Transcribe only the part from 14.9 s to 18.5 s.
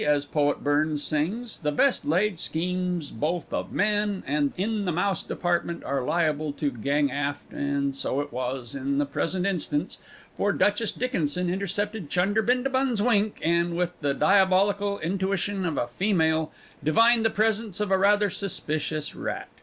intuition of a feminine, divined the presence of a rather